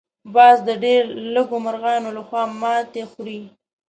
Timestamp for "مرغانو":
1.65-2.09